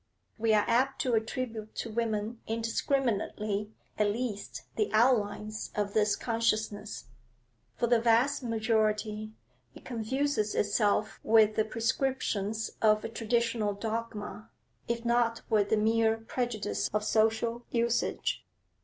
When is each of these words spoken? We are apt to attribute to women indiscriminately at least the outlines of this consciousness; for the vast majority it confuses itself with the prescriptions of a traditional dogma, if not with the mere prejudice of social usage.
We 0.39 0.51
are 0.55 0.63
apt 0.67 0.99
to 1.03 1.13
attribute 1.13 1.75
to 1.75 1.91
women 1.91 2.39
indiscriminately 2.47 3.69
at 3.99 4.07
least 4.09 4.63
the 4.75 4.89
outlines 4.91 5.69
of 5.75 5.93
this 5.93 6.15
consciousness; 6.15 7.05
for 7.75 7.85
the 7.85 8.01
vast 8.01 8.41
majority 8.41 9.33
it 9.75 9.85
confuses 9.85 10.55
itself 10.55 11.19
with 11.21 11.55
the 11.55 11.65
prescriptions 11.65 12.71
of 12.81 13.03
a 13.05 13.09
traditional 13.09 13.73
dogma, 13.75 14.49
if 14.87 15.05
not 15.05 15.43
with 15.51 15.69
the 15.69 15.77
mere 15.77 16.17
prejudice 16.17 16.89
of 16.91 17.03
social 17.05 17.63
usage. 17.69 18.43